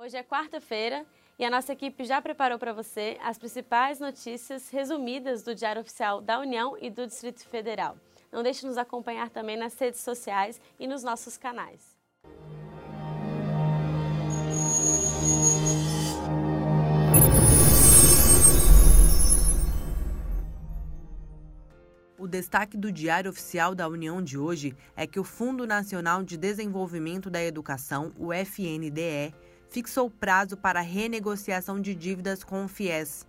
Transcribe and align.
Hoje 0.00 0.16
é 0.16 0.22
quarta-feira 0.22 1.04
e 1.36 1.44
a 1.44 1.50
nossa 1.50 1.72
equipe 1.72 2.04
já 2.04 2.22
preparou 2.22 2.56
para 2.56 2.72
você 2.72 3.18
as 3.20 3.36
principais 3.36 3.98
notícias 3.98 4.70
resumidas 4.70 5.42
do 5.42 5.56
Diário 5.56 5.82
Oficial 5.82 6.20
da 6.20 6.38
União 6.38 6.78
e 6.80 6.88
do 6.88 7.04
Distrito 7.04 7.44
Federal. 7.48 7.96
Não 8.30 8.44
deixe 8.44 8.60
de 8.60 8.68
nos 8.68 8.78
acompanhar 8.78 9.28
também 9.28 9.56
nas 9.56 9.76
redes 9.76 9.98
sociais 10.00 10.60
e 10.78 10.86
nos 10.86 11.02
nossos 11.02 11.36
canais. 11.36 11.98
O 22.16 22.28
destaque 22.28 22.76
do 22.76 22.92
Diário 22.92 23.32
Oficial 23.32 23.74
da 23.74 23.88
União 23.88 24.22
de 24.22 24.38
hoje 24.38 24.76
é 24.94 25.08
que 25.08 25.18
o 25.18 25.24
Fundo 25.24 25.66
Nacional 25.66 26.22
de 26.22 26.36
Desenvolvimento 26.36 27.28
da 27.28 27.42
Educação, 27.42 28.12
o 28.16 28.32
FNDE, 28.32 29.34
fixou 29.70 30.10
prazo 30.10 30.56
para 30.56 30.80
renegociação 30.80 31.80
de 31.80 31.94
dívidas 31.94 32.42
com 32.42 32.64
o 32.64 32.68
FIES. 32.68 33.26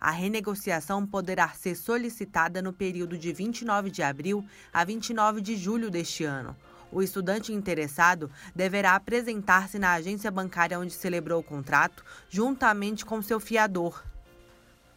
A 0.00 0.10
renegociação 0.10 1.06
poderá 1.06 1.48
ser 1.50 1.74
solicitada 1.74 2.62
no 2.62 2.72
período 2.72 3.18
de 3.18 3.32
29 3.32 3.90
de 3.90 4.02
abril 4.02 4.44
a 4.72 4.84
29 4.84 5.40
de 5.40 5.56
julho 5.56 5.90
deste 5.90 6.24
ano. 6.24 6.56
O 6.92 7.02
estudante 7.02 7.52
interessado 7.52 8.30
deverá 8.54 8.94
apresentar-se 8.94 9.78
na 9.78 9.92
agência 9.92 10.30
bancária 10.30 10.78
onde 10.78 10.92
celebrou 10.92 11.40
o 11.40 11.44
contrato, 11.44 12.04
juntamente 12.28 13.04
com 13.04 13.22
seu 13.22 13.38
fiador. 13.38 14.02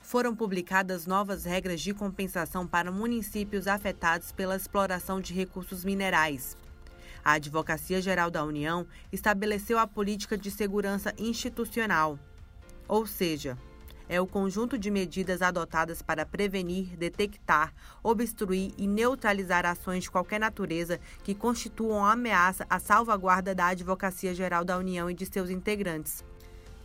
Foram 0.02 0.35
publicadas 0.35 1.05
novas 1.05 1.45
regras 1.45 1.81
de 1.81 1.93
compensação 1.93 2.65
para 2.68 2.91
municípios 2.91 3.68
afetados 3.68 4.31
pela 4.31 4.55
exploração 4.55 5.21
de 5.21 5.34
recursos 5.34 5.85
minerais. 5.85 6.57
A 7.23 7.34
Advocacia 7.34 8.02
Geral 8.02 8.30
da 8.30 8.44
União 8.44 8.86
estabeleceu 9.12 9.80
a 9.80 9.88
política 9.88 10.38
de 10.38 10.52
segurança 10.52 11.13
institucional, 11.18 12.20
ou 12.88 13.08
seja, 13.08 13.58
é 14.09 14.20
o 14.20 14.27
conjunto 14.27 14.77
de 14.77 14.91
medidas 14.91 15.41
adotadas 15.41 16.02
para 16.02 16.26
prevenir, 16.26 16.98
detectar, 16.98 17.74
obstruir 18.04 18.74
e 18.77 18.85
neutralizar 18.85 19.65
ações 19.65 20.04
de 20.04 20.12
qualquer 20.12 20.40
natureza 20.40 20.99
que 21.24 21.34
constituam 21.34 22.05
ameaça 22.05 22.65
à 22.70 22.77
salvaguarda 22.80 23.55
da 23.55 23.68
Advocacia 23.68 24.35
Geral 24.35 24.65
da 24.65 24.77
União 24.77 25.10
e 25.10 25.13
de 25.13 25.26
seus 25.26 25.49
integrantes. 25.49 26.24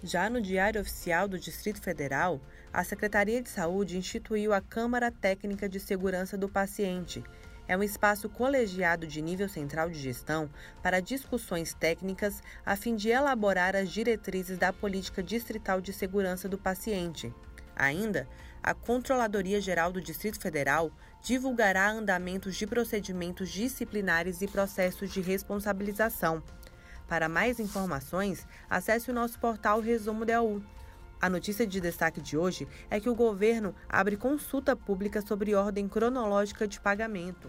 Já 0.02 0.30
no 0.30 0.40
Diário 0.40 0.80
Oficial 0.80 1.26
do 1.26 1.38
Distrito 1.38 1.82
Federal, 1.82 2.40
a 2.72 2.84
Secretaria 2.84 3.42
de 3.42 3.48
Saúde 3.48 3.98
instituiu 3.98 4.52
a 4.52 4.60
Câmara 4.60 5.10
Técnica 5.10 5.68
de 5.68 5.80
Segurança 5.80 6.38
do 6.38 6.48
Paciente, 6.48 7.24
é 7.68 7.76
um 7.76 7.82
espaço 7.82 8.28
colegiado 8.28 9.06
de 9.06 9.20
nível 9.20 9.48
central 9.48 9.90
de 9.90 9.98
gestão 10.00 10.50
para 10.82 11.00
discussões 11.00 11.74
técnicas 11.74 12.42
a 12.64 12.74
fim 12.74 12.96
de 12.96 13.10
elaborar 13.10 13.76
as 13.76 13.90
diretrizes 13.90 14.56
da 14.56 14.72
política 14.72 15.22
distrital 15.22 15.80
de 15.80 15.92
segurança 15.92 16.48
do 16.48 16.56
paciente. 16.56 17.32
Ainda, 17.76 18.26
a 18.62 18.74
Controladoria 18.74 19.60
Geral 19.60 19.92
do 19.92 20.00
Distrito 20.00 20.40
Federal 20.40 20.90
divulgará 21.22 21.90
andamentos 21.90 22.56
de 22.56 22.66
procedimentos 22.66 23.50
disciplinares 23.50 24.40
e 24.40 24.48
processos 24.48 25.12
de 25.12 25.20
responsabilização. 25.20 26.42
Para 27.06 27.28
mais 27.28 27.60
informações, 27.60 28.46
acesse 28.68 29.10
o 29.10 29.14
nosso 29.14 29.38
portal 29.38 29.80
Resumo 29.80 30.24
DAU. 30.24 30.60
A 31.20 31.28
notícia 31.28 31.66
de 31.66 31.80
destaque 31.80 32.20
de 32.20 32.38
hoje 32.38 32.68
é 32.88 33.00
que 33.00 33.10
o 33.10 33.14
governo 33.14 33.74
abre 33.88 34.16
consulta 34.16 34.76
pública 34.76 35.20
sobre 35.20 35.52
ordem 35.52 35.88
cronológica 35.88 36.68
de 36.68 36.78
pagamento. 36.78 37.48